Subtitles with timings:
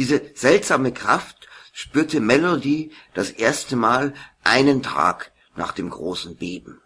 [0.00, 6.80] Diese seltsame Kraft spürte Melody das erste Mal einen Tag nach dem großen Beben.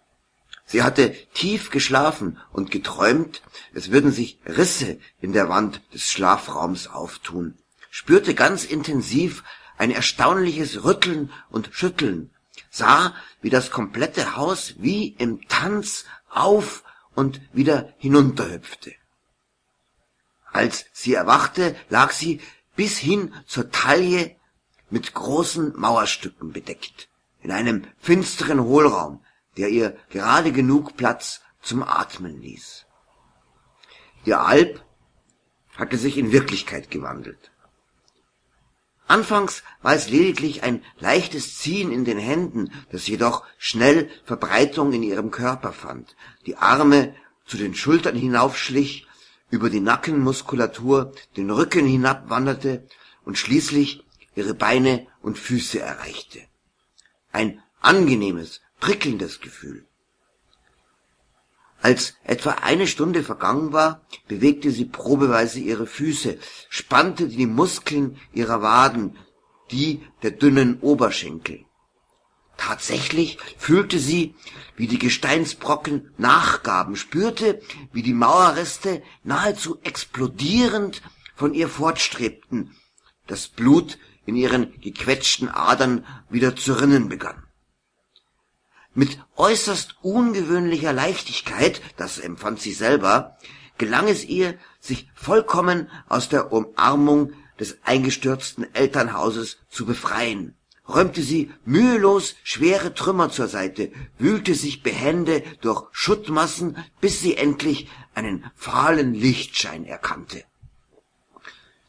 [0.67, 3.43] Sie hatte tief geschlafen und geträumt,
[3.73, 7.57] es würden sich Risse in der Wand des Schlafraums auftun,
[7.89, 9.45] spürte ganz intensiv
[9.79, 12.35] ein erstaunliches Rütteln und Schütteln,
[12.69, 16.83] sah, wie das komplette Haus wie im Tanz auf
[17.15, 18.93] und wieder hinunterhüpfte.
[20.53, 22.41] Als sie erwachte, lag sie
[22.77, 24.37] bis hin zur Taille
[24.91, 27.09] mit großen Mauerstücken bedeckt,
[27.41, 29.25] in einem finsteren Hohlraum,
[29.57, 32.87] der ihr gerade genug Platz zum Atmen ließ.
[34.25, 34.85] Ihr Alp
[35.77, 37.51] hatte sich in Wirklichkeit gewandelt.
[39.07, 45.03] Anfangs war es lediglich ein leichtes Ziehen in den Händen, das jedoch schnell Verbreitung in
[45.03, 49.07] ihrem Körper fand, die Arme zu den Schultern hinaufschlich,
[49.51, 52.87] über die Nackenmuskulatur den Rücken hinabwanderte
[53.25, 54.05] und schließlich
[54.35, 56.41] ihre Beine und Füße erreichte.
[57.33, 59.87] Ein angenehmes, prickelndes Gefühl.
[61.81, 66.39] Als etwa eine Stunde vergangen war, bewegte sie probeweise ihre Füße,
[66.71, 69.19] spannte die Muskeln ihrer Waden,
[69.71, 71.64] die der dünnen Oberschenkel.
[72.57, 74.35] Tatsächlich fühlte sie,
[74.77, 77.61] wie die Gesteinsbrocken nachgaben, spürte,
[77.93, 81.03] wie die Mauerreste nahezu explodierend
[81.35, 82.75] von ihr fortstrebten,
[83.27, 87.43] das Blut in ihren gequetschten Adern wieder zu rinnen begann.
[88.95, 93.37] Mit äußerst ungewöhnlicher Leichtigkeit, das empfand sie selber,
[93.77, 100.57] gelang es ihr, sich vollkommen aus der Umarmung des eingestürzten Elternhauses zu befreien,
[100.89, 107.89] räumte sie mühelos schwere Trümmer zur Seite, wühlte sich behende durch Schuttmassen, bis sie endlich
[108.15, 110.45] einen fahlen Lichtschein erkannte.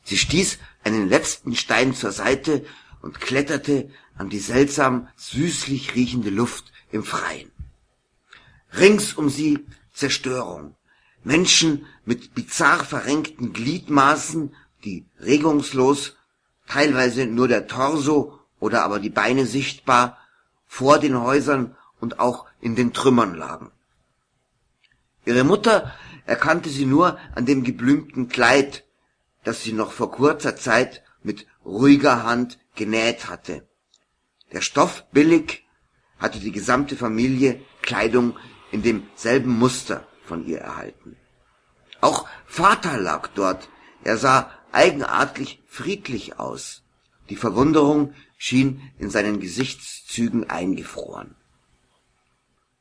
[0.04, 2.66] Sie stieß einen letzten Stein zur Seite
[3.02, 7.52] und kletterte an die seltsam süßlich riechende Luft im Freien.
[8.74, 10.76] Rings um sie Zerstörung.
[11.24, 16.16] Menschen mit bizarr verrenkten Gliedmaßen, die regungslos,
[16.68, 20.18] teilweise nur der Torso oder aber die Beine sichtbar,
[20.66, 23.72] vor den Häusern und auch in den Trümmern lagen.
[25.26, 25.94] Ihre Mutter
[26.26, 28.84] erkannte sie nur an dem geblümten Kleid,
[29.44, 33.68] das sie noch vor kurzer Zeit mit ruhiger Hand genäht hatte.
[34.52, 35.66] Der Stoff billig,
[36.20, 38.38] hatte die gesamte Familie Kleidung
[38.72, 41.18] in demselben Muster von ihr erhalten.
[42.02, 43.70] Auch Vater lag dort.
[44.04, 46.84] Er sah eigenartig friedlich aus.
[47.30, 51.36] Die Verwunderung schien in seinen Gesichtszügen eingefroren.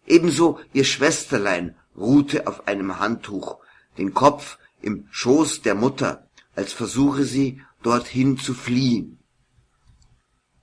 [0.06, 3.58] Ebenso ihr Schwesterlein ruhte auf einem Handtuch,
[3.96, 9.18] den Kopf im Schoß der Mutter, als versuche sie, dorthin zu fliehen.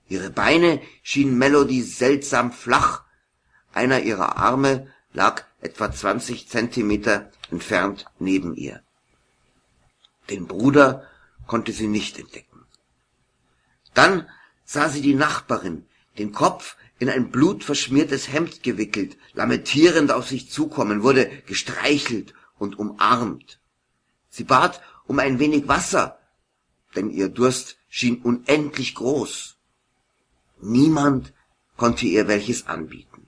[0.08, 3.04] Ihre Beine schienen Melody seltsam flach.
[3.72, 8.82] Einer ihrer Arme lag etwa zwanzig Zentimeter entfernt neben ihr.
[10.30, 11.08] Den Bruder
[11.46, 12.51] konnte sie nicht entdecken.
[13.94, 14.28] Dann
[14.64, 15.86] sah sie die Nachbarin,
[16.18, 23.58] den Kopf in ein blutverschmiertes Hemd gewickelt, lamentierend auf sich zukommen, wurde gestreichelt und umarmt.
[24.28, 26.18] Sie bat um ein wenig Wasser,
[26.94, 29.56] denn ihr Durst schien unendlich groß.
[30.60, 31.32] Niemand
[31.76, 33.26] konnte ihr welches anbieten.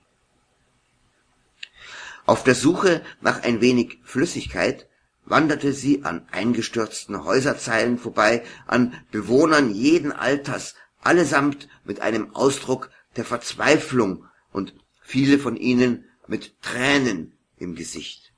[2.25, 4.87] Auf der Suche nach ein wenig Flüssigkeit
[5.25, 13.25] wanderte sie an eingestürzten Häuserzeilen vorbei, an Bewohnern jeden Alters, allesamt mit einem Ausdruck der
[13.25, 18.33] Verzweiflung und viele von ihnen mit Tränen im Gesicht.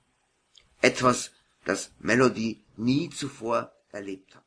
[0.81, 1.31] Etwas,
[1.65, 4.46] das Melody nie zuvor erlebt hatte.